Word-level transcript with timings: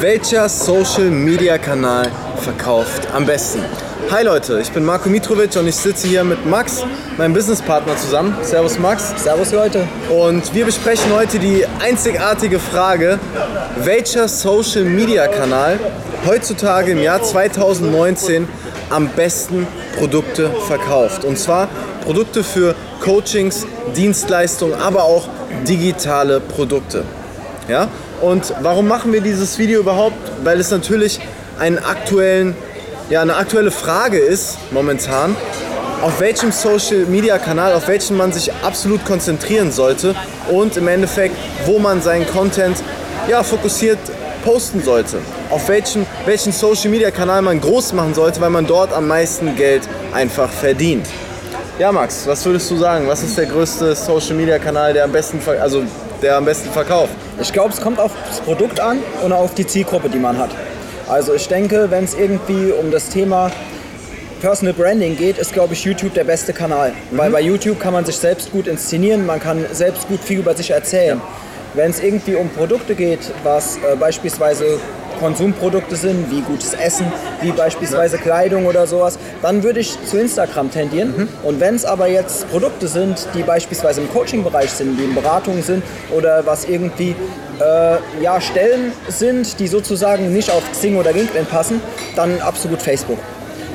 Welcher 0.00 0.48
Social 0.48 1.10
Media 1.10 1.58
Kanal 1.58 2.10
verkauft 2.38 3.06
am 3.12 3.26
besten? 3.26 3.62
Hi 4.10 4.24
Leute, 4.24 4.58
ich 4.58 4.72
bin 4.72 4.82
Marco 4.82 5.10
Mitrovic 5.10 5.54
und 5.56 5.66
ich 5.66 5.76
sitze 5.76 6.08
hier 6.08 6.24
mit 6.24 6.46
Max, 6.46 6.82
meinem 7.18 7.34
Businesspartner, 7.34 7.98
zusammen. 7.98 8.34
Servus 8.40 8.78
Max. 8.78 9.12
Servus 9.22 9.52
Leute. 9.52 9.86
Und 10.08 10.54
wir 10.54 10.64
besprechen 10.64 11.12
heute 11.14 11.38
die 11.38 11.66
einzigartige 11.80 12.58
Frage, 12.58 13.18
welcher 13.76 14.26
Social 14.26 14.84
Media 14.84 15.26
Kanal 15.26 15.78
heutzutage 16.24 16.92
im 16.92 17.02
Jahr 17.02 17.22
2019 17.22 18.48
am 18.88 19.08
besten 19.08 19.66
Produkte 19.98 20.50
verkauft. 20.66 21.26
Und 21.26 21.38
zwar 21.38 21.68
Produkte 22.06 22.42
für 22.42 22.74
Coachings, 23.04 23.66
Dienstleistungen, 23.94 24.80
aber 24.80 25.04
auch 25.04 25.28
digitale 25.68 26.40
Produkte. 26.40 27.04
Ja? 27.68 27.88
Und 28.20 28.54
warum 28.60 28.88
machen 28.88 29.12
wir 29.12 29.20
dieses 29.20 29.58
Video 29.58 29.80
überhaupt? 29.80 30.16
Weil 30.44 30.60
es 30.60 30.70
natürlich 30.70 31.20
einen 31.58 31.78
aktuellen, 31.78 32.54
ja, 33.08 33.22
eine 33.22 33.36
aktuelle 33.36 33.70
Frage 33.70 34.18
ist 34.18 34.58
momentan, 34.70 35.36
auf 36.02 36.20
welchem 36.20 36.50
Social 36.52 37.04
Media 37.06 37.38
Kanal, 37.38 37.74
auf 37.74 37.88
welchen 37.88 38.16
man 38.16 38.32
sich 38.32 38.52
absolut 38.62 39.04
konzentrieren 39.04 39.70
sollte 39.70 40.14
und 40.50 40.76
im 40.76 40.88
Endeffekt, 40.88 41.36
wo 41.66 41.78
man 41.78 42.00
seinen 42.00 42.26
Content 42.26 42.78
ja, 43.28 43.42
fokussiert 43.42 43.98
posten 44.44 44.82
sollte. 44.82 45.18
Auf 45.50 45.68
welchen, 45.68 46.06
welchen 46.24 46.52
Social 46.52 46.90
Media 46.90 47.10
Kanal 47.10 47.42
man 47.42 47.60
groß 47.60 47.92
machen 47.92 48.14
sollte, 48.14 48.40
weil 48.40 48.50
man 48.50 48.66
dort 48.66 48.92
am 48.92 49.08
meisten 49.08 49.56
Geld 49.56 49.82
einfach 50.12 50.50
verdient. 50.50 51.06
Ja, 51.80 51.90
Max, 51.90 52.26
was 52.26 52.44
würdest 52.44 52.70
du 52.70 52.76
sagen? 52.76 53.08
Was 53.08 53.22
ist 53.22 53.38
der 53.38 53.46
größte 53.46 53.94
Social 53.94 54.34
Media 54.34 54.58
Kanal, 54.58 54.92
der 54.92 55.04
am 55.04 55.12
besten, 55.12 55.40
also 55.58 55.82
der 56.20 56.36
am 56.36 56.44
besten 56.44 56.68
verkauft? 56.68 57.14
Ich 57.40 57.50
glaube, 57.54 57.70
es 57.72 57.80
kommt 57.80 57.98
auf 57.98 58.12
das 58.28 58.38
Produkt 58.40 58.78
an 58.78 58.98
und 59.24 59.32
auf 59.32 59.54
die 59.54 59.66
Zielgruppe, 59.66 60.10
die 60.10 60.18
man 60.18 60.36
hat. 60.36 60.50
Also 61.08 61.32
ich 61.32 61.48
denke, 61.48 61.90
wenn 61.90 62.04
es 62.04 62.12
irgendwie 62.12 62.70
um 62.78 62.90
das 62.90 63.08
Thema 63.08 63.50
Personal 64.42 64.74
Branding 64.74 65.16
geht, 65.16 65.38
ist, 65.38 65.54
glaube 65.54 65.72
ich, 65.72 65.82
YouTube 65.82 66.12
der 66.12 66.24
beste 66.24 66.52
Kanal. 66.52 66.92
Mhm. 67.10 67.16
Weil 67.16 67.30
bei 67.30 67.40
YouTube 67.40 67.80
kann 67.80 67.94
man 67.94 68.04
sich 68.04 68.18
selbst 68.18 68.52
gut 68.52 68.66
inszenieren, 68.66 69.24
man 69.24 69.40
kann 69.40 69.64
selbst 69.72 70.06
gut 70.06 70.20
viel 70.20 70.40
über 70.40 70.54
sich 70.54 70.72
erzählen. 70.72 71.16
Ja. 71.16 71.28
Wenn 71.72 71.92
es 71.92 72.00
irgendwie 72.00 72.34
um 72.34 72.50
Produkte 72.50 72.94
geht, 72.94 73.20
was 73.42 73.78
äh, 73.78 73.96
beispielsweise 73.98 74.78
Konsumprodukte 75.20 75.94
sind, 75.96 76.30
wie 76.30 76.40
gutes 76.40 76.72
Essen, 76.74 77.06
wie 77.42 77.52
beispielsweise 77.52 78.18
Kleidung 78.18 78.66
oder 78.66 78.86
sowas, 78.86 79.18
dann 79.42 79.62
würde 79.62 79.80
ich 79.80 79.96
zu 80.06 80.18
Instagram 80.18 80.70
tendieren. 80.70 81.14
Mhm. 81.16 81.28
Und 81.44 81.60
wenn 81.60 81.74
es 81.74 81.84
aber 81.84 82.08
jetzt 82.08 82.50
Produkte 82.50 82.88
sind, 82.88 83.28
die 83.34 83.42
beispielsweise 83.42 84.00
im 84.00 84.10
Coaching-Bereich 84.10 84.70
sind, 84.70 84.98
die 84.98 85.04
in 85.04 85.14
Beratungen 85.14 85.62
sind 85.62 85.84
oder 86.10 86.44
was 86.46 86.64
irgendwie 86.64 87.14
äh, 87.60 88.22
ja, 88.22 88.40
Stellen 88.40 88.92
sind, 89.08 89.60
die 89.60 89.66
sozusagen 89.66 90.32
nicht 90.32 90.50
auf 90.50 90.62
Xing 90.72 90.96
oder 90.96 91.12
LinkedIn 91.12 91.46
passen, 91.46 91.80
dann 92.16 92.40
absolut 92.40 92.80
Facebook. 92.82 93.18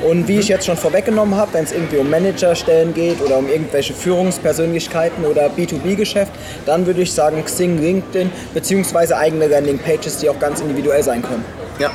Und 0.02 0.28
wie 0.28 0.38
ich 0.38 0.48
jetzt 0.48 0.66
schon 0.66 0.76
vorweggenommen 0.76 1.36
habe, 1.36 1.54
wenn 1.54 1.64
es 1.64 1.72
irgendwie 1.72 1.96
um 1.96 2.10
Managerstellen 2.10 2.94
geht 2.94 3.20
oder 3.20 3.38
um 3.38 3.48
irgendwelche 3.48 3.94
Führungspersönlichkeiten 3.94 5.24
oder 5.24 5.48
B2B-Geschäft, 5.48 6.32
dann 6.66 6.86
würde 6.86 7.02
ich 7.02 7.12
sagen 7.12 7.44
Xing, 7.44 7.80
LinkedIn 7.80 8.30
beziehungsweise 8.54 9.16
eigene 9.16 9.48
Landing-Pages, 9.48 10.18
die 10.18 10.28
auch 10.28 10.38
ganz 10.38 10.60
individuell 10.60 11.02
sein 11.02 11.22
können. 11.22 11.44
Ja, 11.78 11.90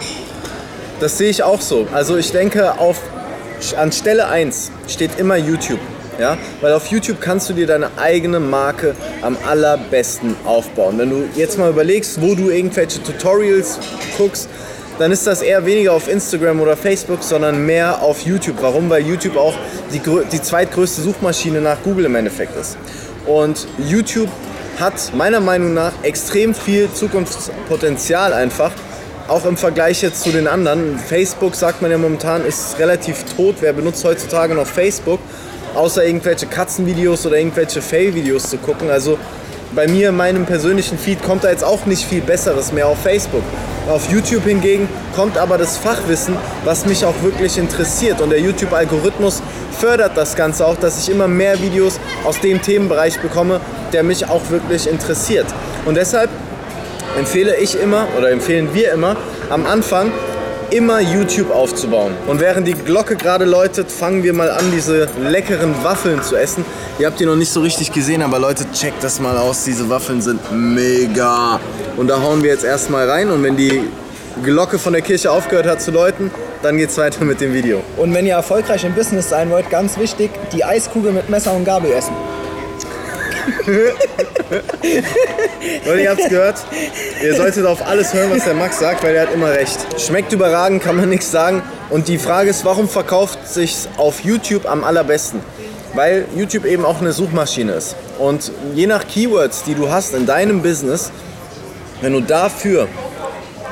das 1.00 1.18
sehe 1.18 1.30
ich 1.30 1.44
auch 1.44 1.62
so. 1.62 1.88
Also 1.94 2.18
ich 2.18 2.32
denke, 2.32 2.80
auf, 2.80 3.02
an 3.78 3.92
Stelle 3.92 4.28
1 4.28 4.72
steht 4.88 5.18
immer 5.18 5.36
YouTube. 5.36 5.80
Ja? 6.20 6.38
Weil 6.62 6.74
auf 6.74 6.88
YouTube 6.88 7.20
kannst 7.20 7.50
du 7.50 7.54
dir 7.54 7.66
deine 7.66 7.90
eigene 7.98 8.40
Marke 8.40 8.96
am 9.22 9.38
allerbesten 9.48 10.36
aufbauen. 10.46 10.98
Wenn 11.00 11.10
du 11.10 11.24
jetzt 11.36 11.58
mal 11.58 11.70
überlegst, 11.70 12.22
wo 12.22 12.36
du 12.36 12.50
irgendwelche 12.50 13.02
Tutorials 13.02 13.80
guckst, 14.18 14.48
dann 15.02 15.12
ist 15.12 15.26
das 15.26 15.42
eher 15.42 15.66
weniger 15.66 15.94
auf 15.94 16.08
Instagram 16.08 16.62
oder 16.62 16.78
Facebook, 16.78 17.24
sondern 17.24 17.66
mehr 17.66 18.02
auf 18.02 18.22
YouTube. 18.22 18.58
Warum? 18.62 18.90
Weil 18.90 19.02
YouTube 19.02 19.36
auch 19.36 19.56
die, 19.92 20.00
die 20.32 20.42
zweitgrößte 20.42 21.02
Suchmaschine 21.02 21.60
nach 21.60 21.82
Google 21.84 22.06
im 22.06 22.16
Endeffekt 22.16 22.56
ist. 22.56 22.78
Und 23.26 23.68
YouTube 23.80 24.30
hat 24.80 25.12
meiner 25.16 25.40
Meinung 25.40 25.74
nach 25.74 25.92
extrem 26.04 26.54
viel 26.54 26.88
Zukunftspotenzial 26.94 28.34
einfach, 28.34 28.72
auch 29.28 29.46
im 29.46 29.58
Vergleich 29.58 30.02
jetzt 30.02 30.22
zu 30.22 30.30
den 30.30 30.48
anderen. 30.48 31.00
Facebook 31.00 31.56
sagt 31.56 31.82
man 31.82 31.90
ja 31.90 31.98
momentan 31.98 32.46
ist 32.46 32.78
relativ 32.80 33.24
tot. 33.36 33.56
Wer 33.62 33.74
benutzt 33.74 34.04
heutzutage 34.04 34.54
noch 34.54 34.68
Facebook? 34.68 35.20
Außer 35.74 36.06
irgendwelche 36.06 36.46
Katzenvideos 36.46 37.26
oder 37.26 37.38
irgendwelche 37.38 37.82
Fail-Videos 37.82 38.50
zu 38.50 38.58
gucken. 38.58 38.90
Also 38.90 39.18
bei 39.74 39.88
mir 39.88 40.10
in 40.10 40.18
meinem 40.18 40.46
persönlichen 40.46 40.98
Feed 40.98 41.24
kommt 41.24 41.44
da 41.44 41.50
jetzt 41.50 41.64
auch 41.64 41.86
nicht 41.86 42.06
viel 42.06 42.22
Besseres 42.22 42.72
mehr 42.72 42.88
auf 42.88 43.00
Facebook. 43.02 43.44
Auf 43.90 44.10
YouTube 44.12 44.44
hingegen 44.44 44.88
kommt 45.16 45.38
aber 45.38 45.58
das 45.58 45.78
Fachwissen, 45.78 46.36
was 46.66 46.86
mich 46.86 47.06
auch 47.06 47.16
wirklich 47.22 47.58
interessiert. 47.58 48.22
Und 48.22 48.30
der 48.30 48.40
YouTube-Algorithmus 48.40 49.42
fördert 49.80 50.16
das 50.16 50.36
Ganze 50.36 50.66
auch, 50.66 50.76
dass 50.76 51.00
ich 51.00 51.10
immer 51.10 51.28
mehr 51.28 51.60
Videos 51.62 52.00
aus 52.26 52.40
dem 52.40 52.62
Themenbereich 52.62 53.20
bekomme, 53.20 53.60
der 53.94 54.04
mich 54.04 54.28
auch 54.30 54.50
wirklich 54.50 54.88
interessiert. 54.88 55.48
Und 55.86 55.96
deshalb 55.96 56.30
empfehle 57.18 57.56
ich 57.58 57.80
immer 57.80 58.08
oder 58.18 58.32
empfehlen 58.32 58.70
wir 58.74 58.92
immer 58.94 59.16
am 59.50 59.66
Anfang 59.66 60.12
immer 60.72 61.00
YouTube 61.00 61.52
aufzubauen. 61.52 62.14
Und 62.28 62.40
während 62.40 62.68
die 62.68 62.74
Glocke 62.74 63.16
gerade 63.16 63.46
läutet, 63.46 63.92
fangen 63.92 64.24
wir 64.24 64.34
mal 64.34 64.50
an, 64.50 64.72
diese 64.74 65.08
leckeren 65.22 65.76
Waffeln 65.84 66.24
zu 66.24 66.36
essen. 66.36 66.66
Ihr 66.98 67.08
habt 67.08 67.20
die 67.20 67.26
noch 67.26 67.36
nicht 67.36 67.52
so 67.52 67.62
richtig 67.62 67.92
gesehen, 67.92 68.22
aber 68.22 68.40
Leute, 68.40 68.66
checkt 68.72 69.04
das 69.04 69.20
mal 69.20 69.38
aus. 69.38 69.66
Diese 69.66 69.90
Waffeln 69.90 70.22
sind 70.22 70.40
mega. 70.52 71.60
Und 71.98 72.08
da 72.08 72.22
hauen 72.22 72.42
wir 72.42 72.52
jetzt 72.52 72.64
erstmal 72.64 73.10
rein 73.10 73.30
und 73.30 73.44
wenn 73.44 73.58
die 73.58 73.82
Glocke 74.44 74.80
von 74.80 74.94
der 74.94 75.02
Kirche 75.02 75.30
aufgehört 75.30 75.68
hat 75.68 75.82
zu 75.82 75.92
läuten, 75.92 76.32
dann 76.64 76.78
geht's 76.78 76.98
weiter 76.98 77.26
mit 77.26 77.42
dem 77.42 77.54
Video. 77.54 77.82
Und 77.98 78.14
wenn 78.14 78.26
ihr 78.26 78.36
erfolgreich 78.36 78.86
im 78.86 78.94
Business 78.94 79.30
sein 79.30 79.50
wollt, 79.50 79.70
ganz 79.70 79.98
wichtig, 79.98 80.32
die 80.54 80.64
Eiskugel 80.64 81.12
mit 81.12 81.30
Messer 81.30 81.54
und 81.54 81.66
Gabel 81.66 81.92
essen. 81.92 82.14
Leute, 85.86 86.02
ihr 86.02 86.10
habt's 86.10 86.30
gehört. 86.30 86.56
Ihr 87.24 87.36
solltet 87.36 87.66
auf 87.66 87.86
alles 87.86 88.14
hören, 88.14 88.32
was 88.32 88.44
der 88.44 88.54
Max 88.54 88.80
sagt, 88.80 89.04
weil 89.04 89.16
er 89.16 89.24
hat 89.24 89.34
immer 89.34 89.52
recht. 89.52 89.78
Schmeckt 90.00 90.34
überragend, 90.34 90.84
kann 90.84 90.96
man 90.98 91.10
nichts 91.10 91.32
sagen. 91.32 91.62
Und 91.90 92.08
die 92.08 92.18
Frage 92.18 92.50
ist, 92.50 92.66
warum 92.66 92.88
verkauft 92.90 93.40
sich's 93.48 93.88
auf 93.98 94.22
YouTube 94.22 94.66
am 94.66 94.84
allerbesten? 94.84 95.40
Weil 95.94 96.26
YouTube 96.36 96.66
eben 96.66 96.86
auch 96.86 97.02
eine 97.02 97.12
Suchmaschine 97.12 97.74
ist. 97.74 97.96
Und 98.18 98.52
je 98.76 98.88
nach 98.88 99.08
Keywords, 99.08 99.64
die 99.64 99.76
du 99.76 99.90
hast 99.90 100.14
in 100.14 100.26
deinem 100.26 100.62
Business, 100.62 101.12
wenn 102.02 102.14
du 102.14 102.22
dafür, 102.22 102.88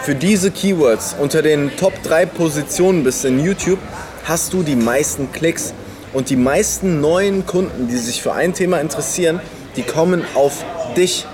für 0.01 0.15
diese 0.15 0.51
Keywords 0.51 1.15
unter 1.19 1.41
den 1.41 1.75
Top 1.77 1.93
3 2.03 2.25
Positionen 2.25 3.03
bist 3.03 3.25
in 3.25 3.43
YouTube, 3.43 3.79
hast 4.25 4.53
du 4.53 4.63
die 4.63 4.75
meisten 4.75 5.31
Klicks. 5.31 5.73
Und 6.11 6.31
die 6.31 6.35
meisten 6.35 7.01
neuen 7.01 7.45
Kunden, 7.45 7.87
die 7.87 7.97
sich 7.97 8.21
für 8.21 8.33
ein 8.33 8.53
Thema 8.53 8.79
interessieren, 8.79 9.39
die 9.75 9.83
kommen 9.83 10.23
auf 10.35 10.63
dich 10.95 11.25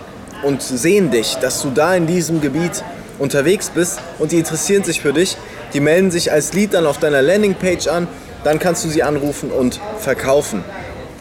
und 0.44 0.62
sehen 0.62 1.12
dich, 1.12 1.36
dass 1.36 1.62
du 1.62 1.70
da 1.72 1.96
in 1.96 2.08
diesem 2.08 2.42
Gebiet 2.42 2.84
unterwegs 3.20 3.70
bist 3.70 4.00
und 4.20 4.32
die 4.32 4.38
interessieren 4.38 4.84
sich 4.84 5.02
für 5.02 5.14
dich. 5.14 5.38
Die 5.74 5.80
melden 5.80 6.12
sich 6.12 6.32
als 6.32 6.54
Lead 6.54 6.74
dann 6.74 6.86
auf 6.86 7.00
deiner 7.00 7.22
Landingpage 7.22 7.88
an, 7.88 8.08
dann 8.44 8.60
kannst 8.60 8.86
du 8.86 8.90
sie 8.90 9.04
anrufen 9.04 9.52
und 9.52 9.80
verkaufen. 10.00 10.64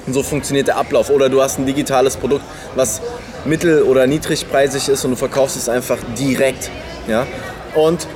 Und 0.07 0.13
so 0.13 0.23
funktioniert 0.23 0.69
der 0.69 0.77
Ablauf. 0.77 1.09
Oder 1.11 1.29
du 1.29 1.43
hast 1.43 1.59
ein 1.59 1.67
digitales 1.67 2.17
Produkt, 2.17 2.45
was 2.75 3.01
mittel- 3.45 3.83
oder 3.83 4.07
niedrigpreisig 4.07 4.89
ist 4.89 5.05
und 5.05 5.13
du 5.13 5.17
verkaufst 5.17 5.57
es 5.57 5.69
einfach 5.69 5.99
direkt. 6.19 6.71
Ja? 7.09 7.27
Und 7.75 8.07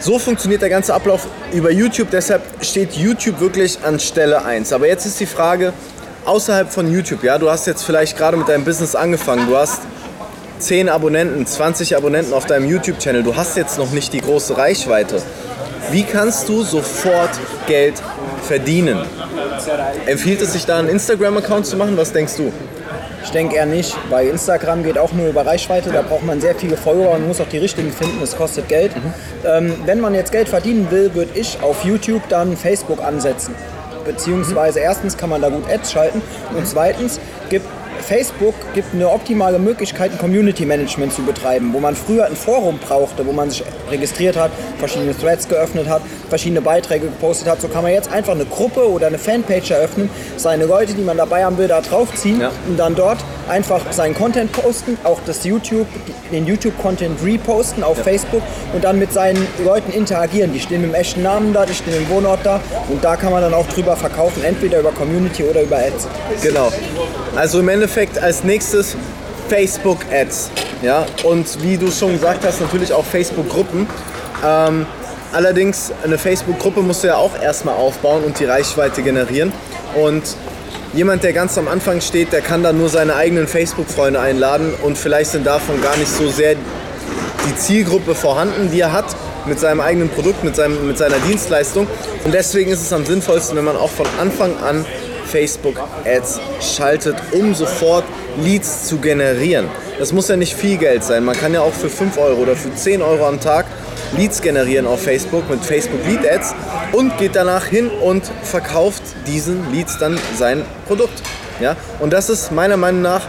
so 0.00 0.18
funktioniert 0.18 0.62
der 0.62 0.68
ganze 0.68 0.94
Ablauf 0.94 1.26
über 1.52 1.72
YouTube. 1.72 2.10
Deshalb 2.10 2.42
steht 2.60 2.92
YouTube 2.92 3.40
wirklich 3.40 3.78
an 3.82 3.98
Stelle 3.98 4.44
1. 4.44 4.72
Aber 4.72 4.86
jetzt 4.86 5.06
ist 5.06 5.18
die 5.18 5.26
Frage, 5.26 5.72
außerhalb 6.28 6.70
von 6.70 6.92
YouTube, 6.92 7.24
ja, 7.24 7.38
du 7.38 7.50
hast 7.50 7.66
jetzt 7.66 7.82
vielleicht 7.84 8.16
gerade 8.16 8.36
mit 8.36 8.48
deinem 8.48 8.64
Business 8.64 8.94
angefangen, 8.94 9.48
du 9.48 9.56
hast 9.56 9.80
10 10.58 10.88
Abonnenten, 10.88 11.46
20 11.46 11.96
Abonnenten 11.96 12.34
auf 12.34 12.44
deinem 12.44 12.68
YouTube-Channel, 12.68 13.22
du 13.22 13.34
hast 13.34 13.56
jetzt 13.56 13.78
noch 13.78 13.90
nicht 13.92 14.12
die 14.12 14.20
große 14.20 14.56
Reichweite. 14.56 15.22
Wie 15.90 16.02
kannst 16.02 16.48
du 16.48 16.62
sofort 16.62 17.30
Geld 17.66 17.94
verdienen? 18.42 18.98
Empfiehlt 20.06 20.42
es 20.42 20.52
sich 20.52 20.66
da 20.66 20.78
einen 20.78 20.88
Instagram-Account 20.88 21.64
zu 21.64 21.76
machen? 21.76 21.96
Was 21.96 22.12
denkst 22.12 22.36
du? 22.36 22.52
Ich 23.24 23.30
denke 23.30 23.56
eher 23.56 23.66
nicht, 23.66 23.96
weil 24.10 24.28
Instagram 24.28 24.82
geht 24.82 24.98
auch 24.98 25.12
nur 25.12 25.28
über 25.28 25.46
Reichweite, 25.46 25.90
da 25.90 26.02
braucht 26.02 26.24
man 26.24 26.40
sehr 26.40 26.54
viele 26.54 26.76
Follower 26.76 27.14
und 27.14 27.26
muss 27.26 27.40
auch 27.40 27.48
die 27.48 27.58
richtigen 27.58 27.90
finden, 27.90 28.20
das 28.20 28.36
kostet 28.36 28.68
Geld. 28.68 28.94
Mhm. 28.94 29.12
Ähm, 29.46 29.74
wenn 29.86 30.00
man 30.00 30.14
jetzt 30.14 30.30
Geld 30.32 30.48
verdienen 30.48 30.90
will, 30.90 31.14
würde 31.14 31.30
ich 31.34 31.58
auf 31.62 31.84
YouTube 31.84 32.22
dann 32.28 32.56
Facebook 32.56 33.02
ansetzen. 33.02 33.54
Beziehungsweise 34.08 34.80
erstens 34.80 35.18
kann 35.18 35.28
man 35.28 35.42
da 35.42 35.50
gut 35.50 35.70
Ads 35.70 35.92
schalten 35.92 36.22
und 36.56 36.66
zweitens 36.66 37.20
gibt 37.50 37.66
Facebook 38.08 38.54
gibt 38.74 38.94
eine 38.94 39.06
optimale 39.10 39.58
Möglichkeit, 39.58 40.12
ein 40.12 40.18
Community 40.18 40.64
Management 40.64 41.12
zu 41.12 41.20
betreiben, 41.22 41.74
wo 41.74 41.78
man 41.78 41.94
früher 41.94 42.24
ein 42.24 42.36
Forum 42.36 42.78
brauchte, 42.78 43.26
wo 43.26 43.32
man 43.32 43.50
sich 43.50 43.62
registriert 43.90 44.34
hat, 44.34 44.50
verschiedene 44.78 45.14
Threads 45.14 45.46
geöffnet 45.46 45.86
hat, 45.90 46.00
verschiedene 46.30 46.62
Beiträge 46.62 47.04
gepostet 47.06 47.48
hat. 47.48 47.60
So 47.60 47.68
kann 47.68 47.82
man 47.82 47.92
jetzt 47.92 48.10
einfach 48.10 48.32
eine 48.32 48.46
Gruppe 48.46 48.88
oder 48.90 49.08
eine 49.08 49.18
Fanpage 49.18 49.72
eröffnen, 49.72 50.08
seine 50.38 50.64
Leute, 50.64 50.94
die 50.94 51.02
man 51.02 51.18
dabei 51.18 51.44
haben 51.44 51.58
will, 51.58 51.68
da 51.68 51.82
draufziehen 51.82 52.40
Ja. 52.40 52.50
und 52.66 52.78
dann 52.78 52.94
dort 52.94 53.18
einfach 53.46 53.80
seinen 53.92 54.14
Content 54.14 54.52
posten, 54.52 54.96
auch 55.04 55.20
das 55.26 55.44
YouTube, 55.44 55.86
den 56.32 56.46
YouTube-Content 56.46 57.22
reposten 57.22 57.84
auf 57.84 57.98
Facebook 57.98 58.42
und 58.72 58.84
dann 58.84 58.98
mit 58.98 59.12
seinen 59.12 59.46
Leuten 59.62 59.92
interagieren. 59.92 60.54
Die 60.54 60.60
stehen 60.60 60.80
mit 60.80 60.90
dem 60.92 60.94
echten 60.94 61.22
Namen 61.22 61.52
da, 61.52 61.66
die 61.66 61.74
stehen 61.74 61.94
im 61.94 62.08
Wohnort 62.08 62.40
da 62.42 62.58
und 62.88 63.04
da 63.04 63.16
kann 63.16 63.32
man 63.32 63.42
dann 63.42 63.52
auch 63.52 63.66
drüber 63.68 63.96
verkaufen, 63.96 64.42
entweder 64.44 64.80
über 64.80 64.92
Community 64.92 65.44
oder 65.44 65.60
über 65.60 65.76
Ads. 65.76 66.08
Genau. 66.42 66.72
Also 67.36 67.60
im 67.60 67.68
Endeffekt 67.68 67.97
als 68.22 68.44
nächstes 68.44 68.96
Facebook 69.48 69.98
Ads. 70.12 70.50
Ja? 70.82 71.04
Und 71.24 71.62
wie 71.62 71.76
du 71.76 71.90
schon 71.90 72.12
gesagt 72.12 72.44
hast, 72.44 72.60
natürlich 72.60 72.92
auch 72.92 73.04
Facebook 73.04 73.48
Gruppen. 73.48 73.88
Ähm, 74.46 74.86
allerdings 75.32 75.92
eine 76.04 76.16
Facebook 76.16 76.58
Gruppe 76.58 76.80
musst 76.80 77.02
du 77.02 77.08
ja 77.08 77.16
auch 77.16 77.40
erstmal 77.40 77.74
aufbauen 77.74 78.22
und 78.24 78.38
die 78.38 78.44
Reichweite 78.44 79.02
generieren. 79.02 79.52
Und 79.96 80.22
jemand, 80.92 81.24
der 81.24 81.32
ganz 81.32 81.58
am 81.58 81.66
Anfang 81.66 82.00
steht, 82.00 82.32
der 82.32 82.40
kann 82.40 82.62
dann 82.62 82.78
nur 82.78 82.88
seine 82.88 83.16
eigenen 83.16 83.48
Facebook-Freunde 83.48 84.20
einladen 84.20 84.74
und 84.82 84.96
vielleicht 84.96 85.32
sind 85.32 85.46
davon 85.46 85.82
gar 85.82 85.96
nicht 85.96 86.10
so 86.10 86.28
sehr 86.28 86.54
die 86.54 87.56
Zielgruppe 87.56 88.14
vorhanden, 88.14 88.70
die 88.70 88.80
er 88.80 88.92
hat 88.92 89.16
mit 89.46 89.58
seinem 89.58 89.80
eigenen 89.80 90.10
Produkt, 90.10 90.44
mit, 90.44 90.54
seinem, 90.54 90.86
mit 90.86 90.98
seiner 90.98 91.18
Dienstleistung. 91.26 91.86
Und 92.24 92.34
deswegen 92.34 92.70
ist 92.70 92.82
es 92.82 92.92
am 92.92 93.06
sinnvollsten, 93.06 93.56
wenn 93.56 93.64
man 93.64 93.76
auch 93.76 93.90
von 93.90 94.06
Anfang 94.20 94.56
an 94.58 94.84
Facebook 95.28 95.76
Ads 96.04 96.40
schaltet, 96.60 97.16
um 97.32 97.54
sofort 97.54 98.04
Leads 98.42 98.84
zu 98.84 98.98
generieren. 98.98 99.66
Das 99.98 100.12
muss 100.12 100.28
ja 100.28 100.36
nicht 100.36 100.54
viel 100.54 100.76
Geld 100.76 101.04
sein. 101.04 101.24
Man 101.24 101.36
kann 101.36 101.52
ja 101.52 101.60
auch 101.60 101.72
für 101.72 101.88
5 101.88 102.18
Euro 102.18 102.42
oder 102.42 102.56
für 102.56 102.74
10 102.74 103.02
Euro 103.02 103.26
am 103.26 103.40
Tag 103.40 103.66
Leads 104.16 104.40
generieren 104.40 104.86
auf 104.86 105.02
Facebook 105.02 105.48
mit 105.50 105.62
Facebook 105.64 106.00
Lead 106.06 106.26
Ads 106.26 106.54
und 106.92 107.18
geht 107.18 107.36
danach 107.36 107.66
hin 107.66 107.90
und 107.90 108.24
verkauft 108.42 109.02
diesen 109.26 109.70
Leads 109.72 109.98
dann 109.98 110.18
sein 110.36 110.64
Produkt. 110.86 111.22
Ja? 111.60 111.76
Und 112.00 112.12
das 112.12 112.30
ist 112.30 112.50
meiner 112.50 112.76
Meinung 112.76 113.02
nach 113.02 113.26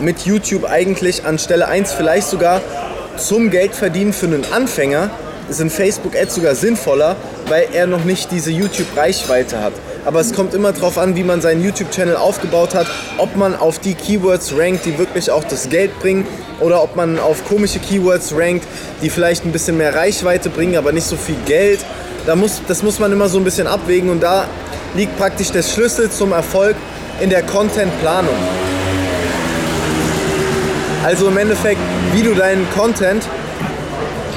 mit 0.00 0.20
YouTube 0.20 0.64
eigentlich 0.64 1.26
an 1.26 1.38
Stelle 1.38 1.66
1 1.66 1.92
vielleicht 1.92 2.28
sogar 2.28 2.60
zum 3.16 3.50
Geldverdienen 3.50 4.12
für 4.12 4.26
einen 4.26 4.44
Anfänger 4.52 5.10
sind 5.48 5.72
Facebook 5.72 6.16
Ads 6.16 6.36
sogar 6.36 6.54
sinnvoller, 6.54 7.16
weil 7.48 7.68
er 7.72 7.86
noch 7.86 8.04
nicht 8.04 8.30
diese 8.30 8.50
YouTube 8.50 8.96
Reichweite 8.96 9.60
hat. 9.60 9.72
Aber 10.04 10.20
es 10.20 10.32
kommt 10.32 10.54
immer 10.54 10.72
darauf 10.72 10.98
an, 10.98 11.14
wie 11.16 11.22
man 11.22 11.40
seinen 11.40 11.62
YouTube-Channel 11.62 12.16
aufgebaut 12.16 12.74
hat, 12.74 12.86
ob 13.18 13.36
man 13.36 13.54
auf 13.54 13.78
die 13.78 13.94
Keywords 13.94 14.54
rankt, 14.56 14.86
die 14.86 14.98
wirklich 14.98 15.30
auch 15.30 15.44
das 15.44 15.68
Geld 15.68 15.98
bringen, 16.00 16.26
oder 16.60 16.82
ob 16.82 16.96
man 16.96 17.18
auf 17.18 17.44
komische 17.46 17.78
Keywords 17.78 18.34
rankt, 18.36 18.66
die 19.02 19.10
vielleicht 19.10 19.44
ein 19.44 19.52
bisschen 19.52 19.76
mehr 19.76 19.94
Reichweite 19.94 20.50
bringen, 20.50 20.76
aber 20.76 20.92
nicht 20.92 21.06
so 21.06 21.16
viel 21.16 21.36
Geld. 21.46 21.80
Da 22.26 22.36
muss, 22.36 22.60
das 22.68 22.82
muss 22.82 22.98
man 22.98 23.12
immer 23.12 23.28
so 23.28 23.38
ein 23.38 23.44
bisschen 23.44 23.66
abwägen 23.66 24.10
und 24.10 24.22
da 24.22 24.46
liegt 24.94 25.16
praktisch 25.18 25.50
der 25.50 25.62
Schlüssel 25.62 26.10
zum 26.10 26.32
Erfolg 26.32 26.76
in 27.20 27.30
der 27.30 27.42
Content-Planung. 27.42 28.34
Also 31.04 31.28
im 31.28 31.36
Endeffekt, 31.38 31.80
wie 32.12 32.22
du 32.22 32.34
deinen 32.34 32.66
Content 32.72 33.24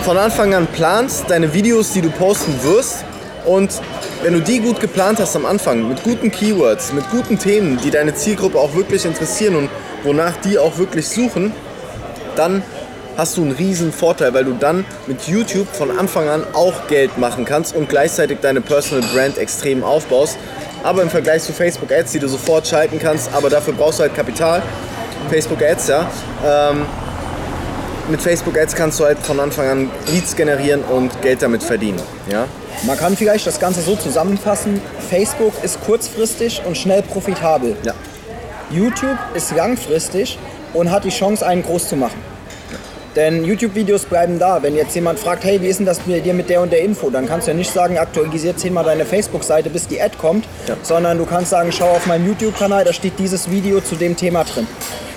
von 0.03 0.17
Anfang 0.17 0.53
an 0.53 0.67
planst, 0.67 1.25
deine 1.29 1.53
Videos, 1.53 1.91
die 1.91 2.01
du 2.01 2.09
posten 2.09 2.53
wirst. 2.63 3.03
Und 3.45 3.81
wenn 4.21 4.33
du 4.33 4.41
die 4.41 4.59
gut 4.59 4.79
geplant 4.79 5.19
hast 5.19 5.35
am 5.35 5.45
Anfang, 5.45 5.87
mit 5.87 6.03
guten 6.03 6.31
Keywords, 6.31 6.93
mit 6.93 7.09
guten 7.11 7.37
Themen, 7.37 7.77
die 7.83 7.91
deine 7.91 8.13
Zielgruppe 8.13 8.57
auch 8.57 8.75
wirklich 8.75 9.05
interessieren 9.05 9.55
und 9.55 9.69
wonach 10.03 10.37
die 10.37 10.57
auch 10.57 10.77
wirklich 10.77 11.07
suchen, 11.07 11.51
dann 12.35 12.63
hast 13.17 13.37
du 13.37 13.41
einen 13.43 13.51
riesen 13.51 13.91
Vorteil, 13.91 14.33
weil 14.33 14.45
du 14.45 14.53
dann 14.53 14.85
mit 15.07 15.27
YouTube 15.27 15.67
von 15.67 15.97
Anfang 15.97 16.29
an 16.29 16.43
auch 16.53 16.87
Geld 16.87 17.17
machen 17.17 17.45
kannst 17.45 17.75
und 17.75 17.89
gleichzeitig 17.89 18.39
deine 18.41 18.61
Personal 18.61 19.07
Brand 19.13 19.37
extrem 19.37 19.83
aufbaust. 19.83 20.37
Aber 20.83 21.01
im 21.01 21.09
Vergleich 21.09 21.43
zu 21.43 21.53
Facebook 21.53 21.91
Ads, 21.91 22.11
die 22.11 22.19
du 22.19 22.27
sofort 22.27 22.67
schalten 22.67 22.99
kannst, 22.99 23.31
aber 23.33 23.49
dafür 23.49 23.73
brauchst 23.73 23.99
du 23.99 24.03
halt 24.03 24.15
Kapital. 24.15 24.61
Facebook 25.29 25.61
Ads, 25.61 25.87
ja. 25.87 26.11
Ähm, 26.45 26.85
mit 28.09 28.21
Facebook 28.21 28.57
Ads 28.57 28.75
kannst 28.75 28.99
du 28.99 29.05
halt 29.05 29.17
von 29.19 29.39
Anfang 29.39 29.67
an 29.69 29.91
Leads 30.11 30.35
generieren 30.35 30.81
und 30.83 31.21
Geld 31.21 31.41
damit 31.41 31.63
verdienen. 31.63 32.01
Ja? 32.29 32.45
Man 32.83 32.97
kann 32.97 33.15
vielleicht 33.15 33.47
das 33.47 33.59
Ganze 33.59 33.81
so 33.81 33.95
zusammenfassen, 33.95 34.81
Facebook 35.09 35.53
ist 35.63 35.79
kurzfristig 35.85 36.61
und 36.65 36.77
schnell 36.77 37.01
profitabel. 37.01 37.75
Ja. 37.83 37.93
YouTube 38.69 39.17
ist 39.33 39.55
langfristig 39.55 40.37
und 40.73 40.91
hat 40.91 41.03
die 41.03 41.09
Chance, 41.09 41.45
einen 41.45 41.63
groß 41.63 41.89
zu 41.89 41.95
machen. 41.95 42.19
Denn 43.15 43.45
YouTube-Videos 43.45 44.05
bleiben 44.05 44.39
da. 44.39 44.63
Wenn 44.63 44.75
jetzt 44.75 44.95
jemand 44.95 45.19
fragt, 45.19 45.43
hey, 45.43 45.61
wie 45.61 45.67
ist 45.67 45.77
denn 45.77 45.85
das 45.85 46.03
mit 46.07 46.25
dir 46.25 46.33
mit 46.33 46.49
der 46.49 46.61
und 46.61 46.71
der 46.71 46.81
Info, 46.81 47.11
dann 47.11 47.27
kannst 47.27 47.45
du 47.45 47.51
ja 47.51 47.57
nicht 47.57 47.71
sagen, 47.71 47.99
aktualisier 47.99 48.57
zehnmal 48.57 48.83
deine 48.83 49.05
Facebook-Seite, 49.05 49.69
bis 49.69 49.87
die 49.87 50.01
Ad 50.01 50.17
kommt, 50.17 50.45
Ja. 50.67 50.75
sondern 50.81 51.19
du 51.19 51.25
kannst 51.25 51.51
sagen, 51.51 51.71
schau 51.71 51.89
auf 51.91 52.07
meinem 52.07 52.25
YouTube-Kanal, 52.25 52.83
da 52.85 52.91
steht 52.91 53.19
dieses 53.19 53.51
Video 53.51 53.81
zu 53.81 53.95
dem 53.95 54.15
Thema 54.15 54.43
drin. 54.45 54.67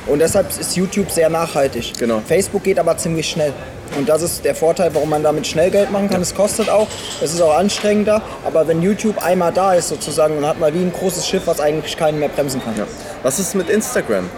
Und 0.06 0.20
deshalb 0.20 0.48
ist 0.58 0.76
YouTube 0.76 1.10
sehr 1.10 1.28
nachhaltig. 1.28 1.94
Genau. 1.98 2.22
Facebook 2.26 2.62
geht 2.62 2.78
aber 2.78 2.96
ziemlich 2.96 3.28
schnell. 3.28 3.52
Und 3.96 4.08
das 4.08 4.22
ist 4.22 4.44
der 4.44 4.54
Vorteil, 4.54 4.94
warum 4.94 5.10
man 5.10 5.22
damit 5.22 5.46
schnell 5.46 5.70
Geld 5.70 5.90
machen 5.90 6.10
kann. 6.10 6.20
Es 6.20 6.34
kostet 6.34 6.68
auch, 6.68 6.88
es 7.20 7.32
ist 7.32 7.40
auch 7.40 7.56
anstrengender, 7.56 8.20
aber 8.44 8.66
wenn 8.66 8.82
YouTube 8.82 9.22
einmal 9.24 9.52
da 9.52 9.74
ist 9.74 9.88
sozusagen, 9.88 10.36
dann 10.36 10.46
hat 10.46 10.58
man 10.58 10.74
wie 10.74 10.78
ein 10.78 10.92
großes 10.92 11.26
Schiff, 11.26 11.42
was 11.46 11.60
eigentlich 11.60 11.96
keinen 11.96 12.18
mehr 12.18 12.28
bremsen 12.28 12.62
kann. 12.62 12.76
Ja. 12.76 12.86
Was 13.22 13.38
ist 13.38 13.54
mit 13.54 13.68
Instagram? 13.68 14.28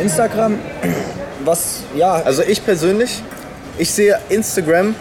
Instagram, 0.00 0.58
was, 1.44 1.80
ja, 1.94 2.22
Also 2.24 2.42
ich 2.42 2.64
persönlich, 2.64 3.22
ich 3.76 3.90
sehe 3.90 4.18
Instagram 4.28 4.94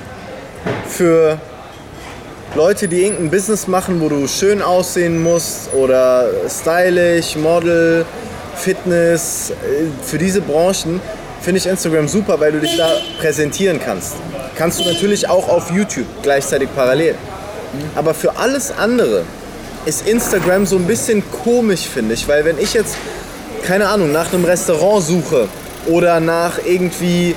für 0.87 1.39
Leute, 2.55 2.87
die 2.87 3.03
irgendein 3.03 3.29
Business 3.29 3.67
machen, 3.67 4.01
wo 4.01 4.09
du 4.09 4.27
schön 4.27 4.61
aussehen 4.61 5.21
musst 5.21 5.73
oder 5.73 6.29
stylisch, 6.49 7.35
Model, 7.35 8.05
Fitness, 8.59 9.51
äh, 9.51 9.87
für 10.05 10.17
diese 10.17 10.41
Branchen 10.41 11.01
finde 11.41 11.59
ich 11.59 11.65
Instagram 11.65 12.07
super, 12.07 12.39
weil 12.39 12.51
du 12.51 12.59
dich 12.59 12.75
da 12.77 12.91
präsentieren 13.19 13.79
kannst. 13.83 14.15
Kannst 14.55 14.79
du 14.79 14.83
natürlich 14.83 15.29
auch 15.29 15.47
auf 15.47 15.71
YouTube 15.71 16.05
gleichzeitig 16.21 16.69
parallel. 16.75 17.15
Aber 17.95 18.13
für 18.13 18.37
alles 18.37 18.71
andere 18.71 19.23
ist 19.85 20.07
Instagram 20.07 20.65
so 20.65 20.75
ein 20.75 20.85
bisschen 20.85 21.23
komisch, 21.43 21.81
finde 21.81 22.13
ich, 22.13 22.27
weil 22.27 22.43
wenn 22.43 22.57
ich 22.59 22.73
jetzt, 22.73 22.95
keine 23.63 23.87
Ahnung, 23.87 24.11
nach 24.11 24.33
einem 24.33 24.43
Restaurant 24.43 25.03
suche 25.03 25.47
oder 25.87 26.19
nach 26.19 26.59
irgendwie 26.65 27.35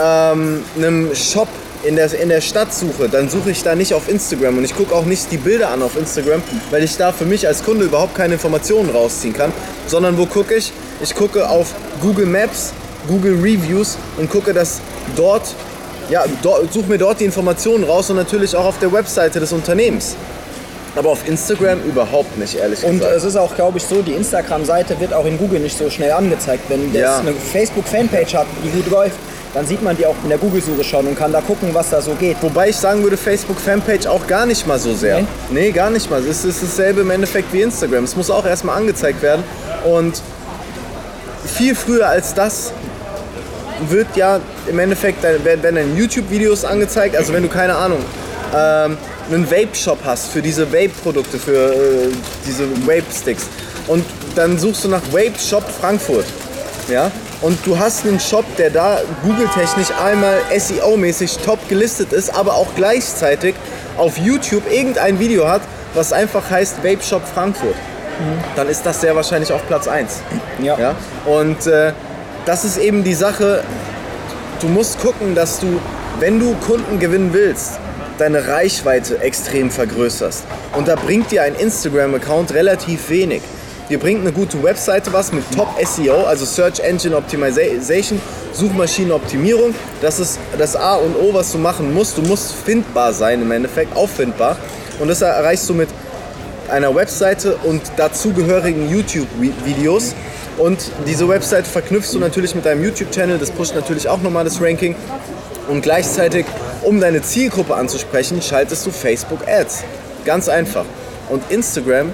ähm, 0.00 0.62
einem 0.76 1.14
Shop 1.14 1.48
in 1.84 1.96
der, 1.96 2.12
in 2.20 2.28
der 2.28 2.40
Stadt 2.40 2.72
suche, 2.72 3.08
dann 3.08 3.28
suche 3.28 3.50
ich 3.50 3.62
da 3.62 3.74
nicht 3.74 3.92
auf 3.94 4.08
Instagram 4.08 4.58
und 4.58 4.64
ich 4.64 4.74
gucke 4.76 4.94
auch 4.94 5.04
nicht 5.04 5.30
die 5.32 5.36
Bilder 5.36 5.70
an 5.70 5.82
auf 5.82 5.96
Instagram, 5.96 6.42
weil 6.70 6.84
ich 6.84 6.96
da 6.96 7.12
für 7.12 7.24
mich 7.24 7.46
als 7.46 7.62
Kunde 7.64 7.84
überhaupt 7.86 8.14
keine 8.14 8.34
Informationen 8.34 8.90
rausziehen 8.90 9.34
kann, 9.34 9.52
sondern 9.86 10.16
wo 10.18 10.26
gucke 10.26 10.54
ich? 10.54 10.72
Ich 11.02 11.14
gucke 11.14 11.48
auf 11.48 11.74
Google 12.00 12.26
Maps, 12.26 12.72
Google 13.08 13.34
Reviews 13.34 13.96
und 14.18 14.30
gucke, 14.30 14.52
dass 14.52 14.80
dort, 15.16 15.54
ja, 16.08 16.24
dort, 16.42 16.72
suche 16.72 16.86
mir 16.88 16.98
dort 16.98 17.18
die 17.20 17.24
Informationen 17.24 17.84
raus 17.84 18.10
und 18.10 18.16
natürlich 18.16 18.54
auch 18.54 18.64
auf 18.66 18.78
der 18.78 18.92
Webseite 18.92 19.40
des 19.40 19.52
Unternehmens. 19.52 20.14
Aber 20.94 21.08
auf 21.08 21.26
Instagram 21.26 21.82
überhaupt 21.84 22.36
nicht, 22.38 22.54
ehrlich 22.54 22.84
Und 22.84 22.98
gesagt. 22.98 23.16
es 23.16 23.24
ist 23.24 23.36
auch, 23.36 23.54
glaube 23.56 23.78
ich, 23.78 23.84
so, 23.84 24.02
die 24.02 24.12
Instagram-Seite 24.12 25.00
wird 25.00 25.14
auch 25.14 25.24
in 25.24 25.38
Google 25.38 25.60
nicht 25.60 25.76
so 25.76 25.88
schnell 25.88 26.12
angezeigt. 26.12 26.64
Wenn 26.68 26.92
das 26.92 27.00
Ja. 27.02 27.18
eine 27.20 27.32
Facebook-Fanpage 27.32 28.34
hat, 28.34 28.46
die 28.62 28.68
gut 28.68 28.90
läuft, 28.90 29.16
dann 29.54 29.66
sieht 29.66 29.82
man 29.82 29.96
die 29.96 30.06
auch 30.06 30.14
in 30.22 30.30
der 30.30 30.38
Google-Suche 30.38 30.82
schon 30.82 31.06
und 31.06 31.18
kann 31.18 31.32
da 31.32 31.40
gucken, 31.40 31.74
was 31.74 31.90
da 31.90 32.00
so 32.00 32.12
geht. 32.14 32.36
Wobei 32.40 32.70
ich 32.70 32.76
sagen 32.76 33.02
würde, 33.02 33.16
Facebook-Fanpage 33.16 34.06
auch 34.06 34.26
gar 34.26 34.46
nicht 34.46 34.66
mal 34.66 34.78
so 34.78 34.94
sehr. 34.94 35.20
Nee? 35.20 35.26
Nee, 35.50 35.70
gar 35.72 35.90
nicht 35.90 36.10
mal. 36.10 36.24
Es 36.24 36.44
ist 36.44 36.62
dasselbe 36.62 37.02
im 37.02 37.10
Endeffekt 37.10 37.52
wie 37.52 37.60
Instagram. 37.60 38.04
Es 38.04 38.16
muss 38.16 38.30
auch 38.30 38.46
erstmal 38.46 38.78
angezeigt 38.78 39.20
werden. 39.20 39.44
Und 39.84 40.22
viel 41.44 41.74
früher 41.74 42.08
als 42.08 42.32
das 42.32 42.72
wird 43.88 44.16
ja 44.16 44.40
im 44.68 44.78
Endeffekt, 44.78 45.22
werden 45.22 45.62
dann 45.62 45.96
YouTube-Videos 45.96 46.64
angezeigt. 46.64 47.16
Also 47.16 47.32
wenn 47.32 47.42
du 47.42 47.48
keine 47.48 47.74
Ahnung, 47.74 47.98
ähm, 48.54 48.96
einen 49.30 49.50
Vape-Shop 49.50 49.98
hast 50.04 50.28
für 50.28 50.42
diese 50.42 50.72
Vape-Produkte, 50.72 51.38
für 51.38 51.72
äh, 51.74 52.08
diese 52.46 52.64
Vape-Sticks. 52.86 53.48
Und 53.86 54.04
dann 54.34 54.58
suchst 54.58 54.84
du 54.84 54.88
nach 54.88 55.02
Vape-Shop 55.10 55.64
Frankfurt. 55.80 56.26
Ja? 56.88 57.10
Und 57.42 57.58
du 57.66 57.76
hast 57.76 58.06
einen 58.06 58.20
Shop, 58.20 58.44
der 58.56 58.70
da 58.70 59.00
Google-technisch 59.24 59.88
einmal 60.00 60.38
SEO-mäßig 60.56 61.38
top 61.44 61.68
gelistet 61.68 62.12
ist, 62.12 62.32
aber 62.32 62.54
auch 62.54 62.68
gleichzeitig 62.76 63.56
auf 63.98 64.16
YouTube 64.16 64.62
irgendein 64.70 65.18
Video 65.18 65.48
hat, 65.48 65.62
was 65.94 66.12
einfach 66.12 66.48
heißt 66.48 66.78
Vape 66.78 67.02
Shop 67.02 67.22
Frankfurt. 67.34 67.74
Dann 68.54 68.68
ist 68.68 68.86
das 68.86 69.00
sehr 69.00 69.16
wahrscheinlich 69.16 69.52
auf 69.52 69.66
Platz 69.66 69.88
1. 69.88 70.20
Ja. 70.62 70.78
Ja? 70.78 70.94
Und 71.26 71.66
äh, 71.66 71.92
das 72.44 72.64
ist 72.64 72.78
eben 72.78 73.02
die 73.02 73.14
Sache, 73.14 73.64
du 74.60 74.68
musst 74.68 75.00
gucken, 75.00 75.34
dass 75.34 75.58
du, 75.58 75.80
wenn 76.20 76.38
du 76.38 76.54
Kunden 76.66 77.00
gewinnen 77.00 77.30
willst, 77.32 77.80
deine 78.18 78.46
Reichweite 78.46 79.20
extrem 79.20 79.70
vergrößerst. 79.70 80.44
Und 80.76 80.86
da 80.86 80.94
bringt 80.94 81.32
dir 81.32 81.42
ein 81.42 81.56
Instagram-Account 81.56 82.54
relativ 82.54 83.10
wenig. 83.10 83.42
Dir 83.88 83.98
bringt 83.98 84.20
eine 84.20 84.32
gute 84.32 84.62
Webseite 84.62 85.12
was 85.12 85.32
mit 85.32 85.44
Top 85.54 85.68
SEO, 85.84 86.24
also 86.24 86.44
Search 86.44 86.80
Engine 86.80 87.16
Optimization, 87.16 88.20
Suchmaschinenoptimierung. 88.52 89.74
Das 90.00 90.18
ist 90.18 90.38
das 90.58 90.76
A 90.76 90.96
und 90.96 91.16
O, 91.16 91.32
was 91.34 91.52
du 91.52 91.58
machen 91.58 91.92
musst. 91.92 92.18
Du 92.18 92.22
musst 92.22 92.52
findbar 92.52 93.12
sein 93.12 93.42
im 93.42 93.50
Endeffekt, 93.50 93.96
auffindbar. 93.96 94.56
Und 94.98 95.08
das 95.08 95.22
erreichst 95.22 95.68
du 95.68 95.74
mit 95.74 95.88
einer 96.68 96.94
Webseite 96.94 97.56
und 97.64 97.82
dazugehörigen 97.96 98.88
YouTube-Videos. 98.88 100.14
Und 100.58 100.78
diese 101.06 101.28
Webseite 101.28 101.68
verknüpfst 101.68 102.12
du 102.12 102.18
natürlich 102.18 102.54
mit 102.54 102.64
deinem 102.64 102.84
YouTube-Channel, 102.84 103.38
das 103.38 103.50
pusht 103.50 103.74
natürlich 103.74 104.08
auch 104.08 104.20
nochmal 104.20 104.44
das 104.44 104.60
Ranking. 104.60 104.94
Und 105.68 105.82
gleichzeitig, 105.82 106.44
um 106.82 107.00
deine 107.00 107.22
Zielgruppe 107.22 107.74
anzusprechen, 107.74 108.42
schaltest 108.42 108.84
du 108.86 108.90
Facebook 108.90 109.46
Ads. 109.46 109.84
Ganz 110.24 110.48
einfach. 110.48 110.84
Und 111.28 111.42
Instagram, 111.50 112.12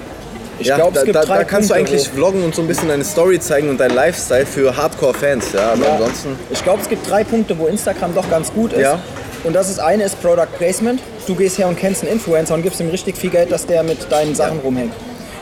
Ich 0.59 0.67
ja, 0.67 0.75
glaub, 0.75 0.95
es 0.95 1.05
da, 1.05 1.11
da, 1.11 1.25
da 1.25 1.43
kannst 1.43 1.69
du 1.69 1.73
Punkte, 1.73 1.91
eigentlich 1.93 2.09
vloggen 2.09 2.43
und 2.43 2.53
so 2.53 2.61
ein 2.61 2.67
bisschen 2.67 2.89
deine 2.89 3.03
Story 3.05 3.39
zeigen 3.39 3.69
und 3.69 3.79
dein 3.79 3.91
Lifestyle 3.95 4.45
für 4.45 4.75
Hardcore-Fans. 4.75 5.53
Ja, 5.53 5.71
aber 5.71 5.85
Ja, 5.85 5.91
ansonsten. 5.93 6.35
ich 6.49 6.63
glaube, 6.63 6.81
es 6.81 6.89
gibt 6.89 7.09
drei 7.09 7.23
Punkte, 7.23 7.57
wo 7.57 7.67
Instagram 7.67 8.13
doch 8.13 8.29
ganz 8.29 8.51
gut 8.53 8.73
ist. 8.73 8.81
Ja. 8.81 8.99
Und 9.45 9.53
das 9.53 9.69
ist 9.69 9.79
eine 9.79 10.03
ist 10.03 10.21
Product 10.21 10.47
Placement. 10.57 10.99
Du 11.25 11.35
gehst 11.35 11.57
her 11.57 11.67
und 11.69 11.77
kennst 11.77 12.03
einen 12.03 12.11
Influencer 12.11 12.55
und 12.55 12.63
gibst 12.63 12.79
ihm 12.81 12.89
richtig 12.89 13.17
viel 13.17 13.29
Geld, 13.29 13.51
dass 13.51 13.65
der 13.65 13.83
mit 13.83 14.11
deinen 14.11 14.35
Sachen 14.35 14.57
Ja. 14.57 14.63
rumhängt. 14.63 14.93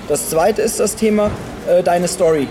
Das 0.08 0.30
zweite 0.30 0.62
ist 0.62 0.80
das 0.80 0.96
Thema 0.96 1.32
äh, 1.68 1.82
deine 1.82 2.08
Story. 2.08 2.48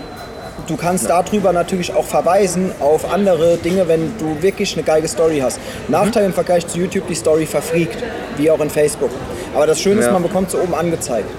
Du 0.67 0.75
kannst 0.75 1.09
darüber 1.09 1.53
natürlich 1.53 1.93
auch 1.93 2.03
verweisen 2.03 2.73
auf 2.81 3.09
andere 3.13 3.55
Dinge, 3.57 3.87
wenn 3.87 4.11
du 4.17 4.41
wirklich 4.41 4.73
eine 4.73 4.83
geile 4.83 5.07
Story 5.07 5.39
hast. 5.41 5.57
Mhm. 5.87 5.91
Nachteil 5.93 6.25
im 6.25 6.33
Vergleich 6.33 6.67
zu 6.67 6.77
YouTube, 6.79 7.07
die 7.07 7.15
Story 7.15 7.45
verfliegt, 7.45 7.97
wie 8.35 8.51
auch 8.51 8.59
in 8.59 8.69
Facebook. 8.69 9.11
Aber 9.55 9.65
das 9.65 9.79
Schöne 9.79 10.01
ist, 10.01 10.07
Ja. 10.07 10.11
man 10.11 10.23
bekommt 10.23 10.51
sie 10.51 10.57
oben 10.57 10.75
angezeigt. 10.75 11.29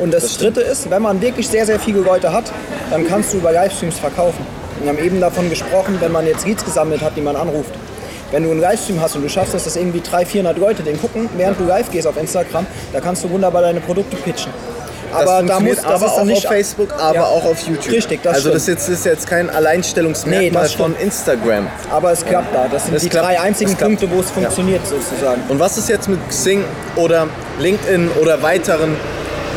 Und 0.00 0.12
das, 0.12 0.22
Das 0.24 0.38
dritte 0.38 0.60
ist, 0.60 0.90
wenn 0.90 1.02
man 1.02 1.20
wirklich 1.20 1.48
sehr, 1.48 1.64
sehr 1.66 1.78
viele 1.80 2.00
Leute 2.00 2.32
hat, 2.32 2.44
dann 2.90 3.06
kannst 3.08 3.32
du 3.32 3.38
über 3.38 3.52
Livestreams 3.52 3.98
verkaufen. 3.98 4.44
Wir 4.80 4.90
haben 4.90 4.98
eben 4.98 5.20
davon 5.20 5.48
gesprochen, 5.48 5.96
wenn 6.00 6.12
man 6.12 6.26
jetzt 6.26 6.46
Leads 6.46 6.64
gesammelt 6.64 7.00
hat, 7.00 7.16
die 7.16 7.22
man 7.22 7.34
anruft. 7.36 7.70
Wenn 8.30 8.42
du 8.42 8.50
einen 8.50 8.60
Livestream 8.60 9.00
hast 9.00 9.16
und 9.16 9.22
du 9.22 9.28
schaffst 9.28 9.54
es, 9.54 9.64
dass 9.64 9.76
irgendwie 9.76 10.00
300, 10.00 10.28
400 10.28 10.58
Leute 10.58 10.82
den 10.82 11.00
gucken, 11.00 11.28
während 11.36 11.58
du 11.60 11.64
live 11.64 11.90
gehst 11.90 12.06
auf 12.06 12.16
Instagram, 12.16 12.66
da 12.92 13.00
kannst 13.00 13.24
du 13.24 13.30
wunderbar 13.30 13.62
deine 13.62 13.80
Produkte 13.80 14.16
pitchen. 14.16 14.52
Das 15.12 15.22
Aber 15.22 15.46
da 15.46 15.60
muss, 15.60 15.76
das 15.76 15.84
aber 15.86 16.12
auch 16.12 16.24
nicht 16.24 16.44
auf 16.44 16.52
Facebook, 16.52 16.88
aber 16.98 17.14
Ja. 17.14 17.22
auch 17.24 17.44
auf 17.44 17.60
YouTube. 17.66 17.92
Richtig, 17.92 18.22
das 18.24 18.34
Also 18.34 18.50
das 18.50 18.66
jetzt, 18.66 18.88
ist 18.88 19.06
jetzt 19.06 19.26
kein 19.28 19.48
Alleinstellungsmerkmal 19.48 20.64
Nee, 20.68 20.76
von. 20.76 20.96
Instagram. 20.96 21.68
Aber 21.90 22.10
es 22.10 22.26
klappt 22.26 22.52
da. 22.54 22.66
Das 22.70 22.84
sind 22.84 22.96
Es 22.96 23.02
die 23.04 23.08
klappt. 23.08 23.26
drei 23.26 23.40
einzigen 23.40 23.70
Es 23.70 23.78
klappt. 23.78 23.98
Punkte, 24.00 24.14
wo 24.14 24.20
es 24.20 24.30
funktioniert 24.30 24.82
sozusagen. 24.86 25.40
Und 25.48 25.60
was 25.60 25.78
ist 25.78 25.88
jetzt 25.88 26.08
mit 26.08 26.18
Xing 26.28 26.64
oder 26.96 27.28
LinkedIn 27.60 28.10
oder 28.20 28.42
weiteren 28.42 28.96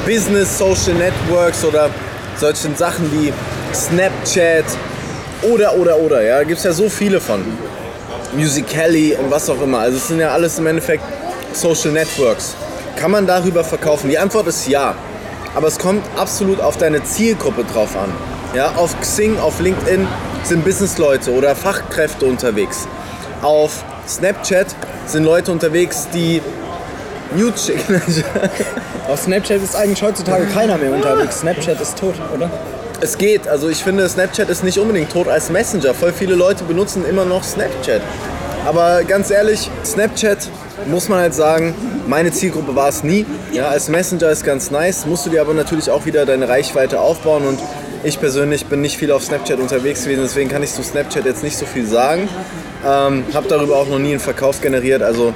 Business 0.09 0.57
Social 0.57 0.95
Networks 0.95 1.63
oder 1.63 1.91
solchen 2.35 2.75
Sachen 2.75 3.11
wie 3.11 3.31
Snapchat 3.75 4.65
oder 5.43 5.75
oder 5.75 5.99
oder, 5.99 6.23
ja, 6.23 6.41
gibt 6.41 6.57
es 6.57 6.63
ja 6.63 6.71
so 6.71 6.89
viele 6.89 7.21
von. 7.21 7.45
Musically 8.33 9.13
und 9.13 9.29
was 9.29 9.47
auch 9.51 9.61
immer. 9.61 9.81
Also 9.81 9.97
es 9.97 10.07
sind 10.07 10.19
ja 10.19 10.31
alles 10.31 10.57
im 10.57 10.65
Endeffekt 10.65 11.03
Social 11.53 11.91
Networks. 11.91 12.55
Kann 12.95 13.11
man 13.11 13.27
darüber 13.27 13.63
verkaufen? 13.63 14.09
Die 14.09 14.17
Antwort 14.17 14.47
ist 14.47 14.67
ja. 14.67 14.95
Aber 15.53 15.67
es 15.67 15.77
kommt 15.77 16.03
absolut 16.17 16.59
auf 16.59 16.77
deine 16.77 17.03
Zielgruppe 17.03 17.63
drauf 17.63 17.95
an. 17.95 18.11
Ja, 18.55 18.71
auf 18.77 18.99
Xing, 19.01 19.37
auf 19.37 19.59
LinkedIn 19.59 20.07
sind 20.41 20.65
Businessleute 20.65 21.31
oder 21.31 21.55
Fachkräfte 21.55 22.25
unterwegs. 22.25 22.87
Auf 23.43 23.83
Snapchat 24.07 24.75
sind 25.05 25.23
Leute 25.23 25.51
unterwegs, 25.51 26.07
die 26.11 26.41
Nude 27.35 27.57
schicken. 27.57 28.01
Auf 29.07 29.21
Snapchat 29.21 29.61
ist 29.61 29.75
eigentlich 29.75 30.01
heutzutage 30.01 30.45
keiner 30.45 30.77
mehr 30.77 30.91
unterwegs. 30.91 31.39
Snapchat 31.39 31.79
ist 31.81 31.97
tot, 31.97 32.15
oder? 32.35 32.49
es 33.01 33.17
geht. 33.17 33.47
Also 33.47 33.69
ich 33.69 33.83
finde, 33.83 34.07
Snapchat 34.07 34.49
ist 34.49 34.63
nicht 34.63 34.79
unbedingt 34.79 35.11
tot 35.11 35.27
als 35.27 35.49
Messenger. 35.49 35.93
Voll 35.93 36.13
viele 36.13 36.35
Leute 36.35 36.63
benutzen 36.63 37.05
immer 37.07 37.25
noch 37.25 37.43
Snapchat. 37.43 38.01
Aber 38.65 39.03
ganz 39.03 39.31
ehrlich, 39.31 39.69
Snapchat 39.85 40.49
muss 40.87 41.09
man 41.09 41.19
halt 41.19 41.33
sagen, 41.33 41.73
meine 42.07 42.31
Zielgruppe 42.31 42.75
war 42.75 42.89
es 42.89 43.03
nie. 43.03 43.25
Ja, 43.51 43.69
als 43.69 43.89
Messenger 43.89 44.29
ist 44.29 44.43
ganz 44.43 44.71
nice, 44.71 45.05
musst 45.05 45.25
du 45.25 45.29
dir 45.29 45.41
aber 45.41 45.53
natürlich 45.53 45.89
auch 45.89 46.05
wieder 46.05 46.25
deine 46.25 46.49
Reichweite 46.49 46.99
aufbauen 46.99 47.47
und 47.47 47.59
ich 48.03 48.19
persönlich 48.19 48.65
bin 48.65 48.81
nicht 48.81 48.97
viel 48.97 49.11
auf 49.11 49.23
Snapchat 49.23 49.59
unterwegs 49.59 50.03
gewesen, 50.03 50.21
deswegen 50.23 50.49
kann 50.49 50.63
ich 50.63 50.71
zu 50.71 50.83
Snapchat 50.83 51.25
jetzt 51.25 51.43
nicht 51.43 51.57
so 51.57 51.65
viel 51.65 51.85
sagen. 51.85 52.29
Ähm, 52.85 53.25
habe 53.33 53.47
darüber 53.49 53.75
auch 53.75 53.87
noch 53.87 53.99
nie 53.99 54.11
einen 54.11 54.19
Verkauf 54.21 54.61
generiert, 54.61 55.01
also 55.01 55.33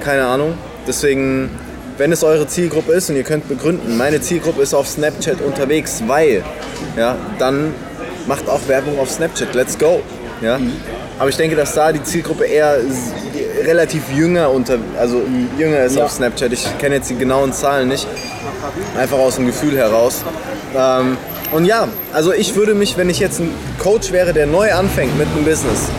keine 0.00 0.24
Ahnung. 0.24 0.54
Deswegen, 0.86 1.50
wenn 1.98 2.12
es 2.12 2.24
eure 2.24 2.46
Zielgruppe 2.46 2.92
ist 2.92 3.10
und 3.10 3.16
ihr 3.16 3.22
könnt 3.22 3.48
begründen, 3.48 3.96
meine 3.96 4.20
Zielgruppe 4.20 4.62
ist 4.62 4.74
auf 4.74 4.88
Snapchat 4.88 5.40
unterwegs, 5.40 6.02
weil, 6.06 6.42
ja, 6.96 7.16
dann 7.38 7.74
macht 8.26 8.48
auch 8.48 8.60
Werbung 8.68 8.98
auf 8.98 9.10
Snapchat. 9.10 9.54
Let's 9.54 9.78
go. 9.78 10.00
Ja. 10.40 10.58
Aber 11.18 11.28
ich 11.28 11.36
denke, 11.36 11.54
dass 11.54 11.74
da 11.74 11.92
die 11.92 12.02
Zielgruppe 12.02 12.44
eher 12.44 12.76
relativ 13.64 14.02
jünger 14.12 14.50
unter, 14.50 14.78
also 14.98 15.22
jünger 15.56 15.84
ist 15.84 15.96
Ja. 15.96 16.04
auf 16.04 16.10
Snapchat. 16.10 16.52
Ich 16.52 16.66
kenne 16.78 16.96
jetzt 16.96 17.10
die 17.10 17.16
genauen 17.16 17.52
Zahlen 17.52 17.88
nicht, 17.88 18.06
einfach 18.98 19.18
aus 19.18 19.36
dem 19.36 19.46
Gefühl 19.46 19.76
heraus. 19.76 20.22
Ähm, 20.76 21.16
und 21.52 21.64
ja, 21.66 21.86
also 22.12 22.32
ich 22.32 22.56
würde 22.56 22.74
mich, 22.74 22.96
wenn 22.96 23.08
ich 23.10 23.20
jetzt 23.20 23.38
ein 23.38 23.50
Coach 23.78 24.10
wäre, 24.10 24.32
der 24.32 24.46
neu 24.46 24.72
anfängt 24.72 25.16
mit 25.16 25.28
einem 25.28 25.44
Business, 25.44 25.90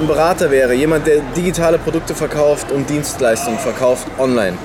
ein 0.00 0.06
Berater 0.06 0.50
wäre, 0.50 0.74
jemand, 0.74 1.06
der 1.06 1.20
digitale 1.36 1.78
Produkte 1.78 2.14
verkauft 2.14 2.70
und 2.70 2.88
Dienstleistungen 2.88 3.58
verkauft 3.58 4.06
online, 4.18 4.56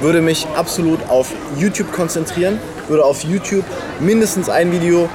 würde 0.00 0.20
mich 0.20 0.46
absolut 0.54 1.00
auf 1.08 1.32
YouTube 1.56 1.92
konzentrieren, 1.92 2.58
würde 2.88 3.04
auf 3.04 3.22
YouTube 3.24 3.64
mindestens 4.00 4.50
ein 4.50 4.70
Video, 4.70 5.08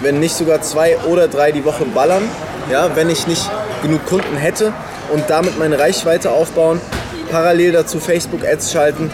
wenn 0.00 0.18
nicht 0.18 0.34
sogar 0.34 0.62
zwei 0.62 0.98
oder 1.08 1.28
drei 1.28 1.52
die 1.52 1.64
Woche 1.64 1.84
ballern, 1.84 2.22
ja, 2.72 2.96
wenn 2.96 3.08
ich 3.08 3.26
nicht 3.26 3.48
genug 3.82 4.04
Kunden 4.06 4.36
hätte 4.36 4.72
und 5.12 5.22
damit 5.28 5.58
meine 5.58 5.78
Reichweite 5.78 6.32
aufbauen, 6.32 6.80
parallel 7.30 7.72
dazu 7.72 8.00
Facebook-Ads 8.00 8.72
schalten, 8.72 9.10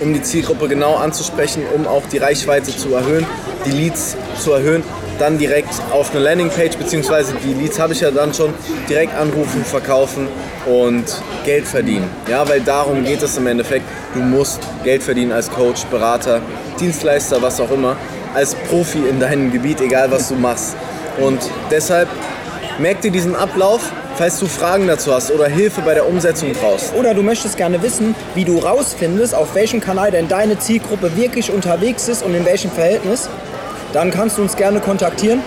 um 0.00 0.14
die 0.14 0.22
Zielgruppe 0.22 0.68
genau 0.68 0.96
anzusprechen, 0.96 1.64
um 1.74 1.86
auch 1.86 2.06
die 2.06 2.18
Reichweite 2.18 2.74
zu 2.74 2.94
erhöhen, 2.94 3.26
die 3.66 3.72
Leads 3.72 4.16
zu 4.38 4.52
erhöhen, 4.52 4.82
dann 5.22 5.38
direkt 5.38 5.70
auf 5.92 6.10
eine 6.10 6.18
Landingpage, 6.18 6.76
beziehungsweise 6.76 7.34
die 7.44 7.54
Leads 7.54 7.78
habe 7.78 7.92
ich 7.92 8.00
ja 8.00 8.10
dann 8.10 8.34
schon, 8.34 8.52
direkt 8.88 9.14
anrufen, 9.14 9.64
verkaufen 9.64 10.26
und 10.66 11.04
Geld 11.44 11.64
verdienen. 11.64 12.10
Ja, 12.28 12.48
weil 12.48 12.60
darum 12.60 13.04
geht 13.04 13.22
es 13.22 13.36
im 13.36 13.46
Endeffekt. 13.46 13.84
Du 14.14 14.20
musst 14.20 14.60
Geld 14.82 15.00
verdienen 15.00 15.30
als 15.30 15.48
Coach, 15.48 15.84
Berater, 15.84 16.40
Dienstleister, 16.80 17.40
was 17.40 17.60
auch 17.60 17.70
immer, 17.70 17.96
als 18.34 18.56
Profi 18.68 18.98
in 19.08 19.20
deinem 19.20 19.52
Gebiet, 19.52 19.80
egal 19.80 20.10
was 20.10 20.28
du 20.28 20.34
machst. 20.34 20.74
Und 21.20 21.38
deshalb 21.70 22.08
merk 22.80 23.00
dir 23.02 23.12
diesen 23.12 23.36
Ablauf, 23.36 23.92
falls 24.16 24.40
du 24.40 24.46
Fragen 24.46 24.88
dazu 24.88 25.14
hast 25.14 25.30
oder 25.30 25.46
Hilfe 25.46 25.82
bei 25.82 25.94
der 25.94 26.08
Umsetzung 26.08 26.52
brauchst. 26.52 26.92
Oder 26.96 27.14
du 27.14 27.22
möchtest 27.22 27.56
gerne 27.56 27.80
wissen, 27.80 28.16
wie 28.34 28.44
du 28.44 28.58
rausfindest, 28.58 29.36
auf 29.36 29.54
welchem 29.54 29.80
Kanal 29.80 30.10
denn 30.10 30.26
deine 30.26 30.58
Zielgruppe 30.58 31.16
wirklich 31.16 31.52
unterwegs 31.52 32.08
ist 32.08 32.24
und 32.24 32.34
in 32.34 32.44
welchem 32.44 32.72
Verhältnis, 32.72 33.28
dann 33.92 34.10
kannst 34.10 34.38
du 34.38 34.42
uns 34.42 34.56
gerne 34.56 34.80
kontaktieren. 34.80 35.40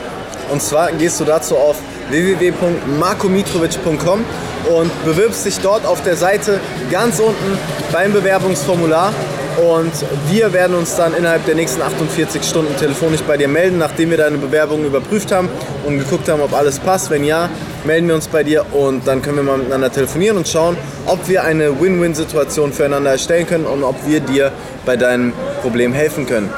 Und 0.51 0.61
zwar 0.61 0.91
gehst 0.91 1.19
du 1.19 1.25
dazu 1.25 1.57
auf 1.57 1.77
www.markomitrovic.com 2.09 4.23
und 4.75 5.05
bewirbst 5.05 5.45
dich 5.45 5.59
dort 5.59 5.85
auf 5.85 6.01
der 6.03 6.15
Seite 6.15 6.59
ganz 6.91 7.19
unten 7.19 7.57
beim 7.91 8.13
Bewerbungsformular. 8.13 9.13
Und 9.57 9.93
wir 10.29 10.51
werden 10.51 10.75
uns 10.75 10.97
dann 10.97 11.13
innerhalb 11.13 11.45
der 11.45 11.55
nächsten 11.55 11.81
48 11.81 12.43
Stunden 12.43 12.75
telefonisch 12.75 13.21
bei 13.21 13.37
dir 13.37 13.47
melden, 13.47 13.77
nachdem 13.77 14.09
wir 14.09 14.17
deine 14.17 14.37
Bewerbung 14.37 14.83
überprüft 14.83 15.31
haben 15.31 15.47
und 15.85 15.97
geguckt 15.97 16.27
haben, 16.27 16.41
ob 16.41 16.53
alles 16.53 16.79
passt. 16.79 17.09
Wenn 17.09 17.23
ja, 17.23 17.49
melden 17.85 18.09
wir 18.09 18.15
uns 18.15 18.27
bei 18.27 18.43
dir 18.43 18.65
und 18.73 19.07
dann 19.07 19.21
können 19.21 19.37
wir 19.37 19.43
mal 19.43 19.57
miteinander 19.57 19.89
telefonieren 19.89 20.35
und 20.35 20.45
schauen, 20.47 20.75
ob 21.05 21.29
wir 21.29 21.45
eine 21.45 21.79
Win-Win-Situation 21.79 22.73
füreinander 22.73 23.11
erstellen 23.11 23.47
können 23.47 23.65
und 23.65 23.83
ob 23.83 23.95
wir 24.05 24.19
dir 24.19 24.51
bei 24.85 24.97
deinem 24.97 25.31
Problem 25.61 25.93
helfen 25.93 26.25
können. 26.25 26.49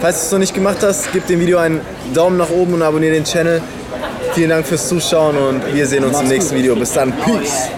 Falls 0.00 0.20
du 0.20 0.24
es 0.26 0.32
noch 0.32 0.38
nicht 0.38 0.54
gemacht 0.54 0.78
hast, 0.80 1.12
gib 1.12 1.26
dem 1.26 1.40
Video 1.40 1.58
einen 1.58 1.82
Daumen 2.14 2.38
nach 2.38 2.48
oben 2.50 2.72
und 2.72 2.82
abonniere 2.82 3.12
den 3.12 3.24
Channel. 3.24 3.60
Vielen 4.32 4.48
Dank 4.48 4.66
fürs 4.66 4.88
Zuschauen 4.88 5.36
und 5.36 5.74
wir 5.74 5.86
sehen 5.86 6.04
uns 6.04 6.18
im 6.20 6.28
nächsten. 6.28 6.56
Video. 6.56 6.74
Bis 6.74 6.92
dann. 6.92 7.12
Peace. 7.12 7.68